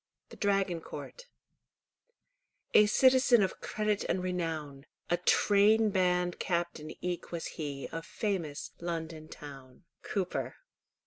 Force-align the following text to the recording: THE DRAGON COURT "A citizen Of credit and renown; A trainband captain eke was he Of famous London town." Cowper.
THE 0.29 0.35
DRAGON 0.35 0.81
COURT 0.81 1.27
"A 2.73 2.87
citizen 2.87 3.43
Of 3.43 3.61
credit 3.61 4.03
and 4.05 4.23
renown; 4.23 4.87
A 5.11 5.17
trainband 5.17 6.39
captain 6.39 6.95
eke 7.05 7.31
was 7.31 7.45
he 7.45 7.87
Of 7.91 8.03
famous 8.07 8.71
London 8.79 9.27
town." 9.27 9.83
Cowper. 10.01 10.55